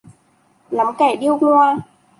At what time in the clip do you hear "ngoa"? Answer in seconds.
1.37-1.77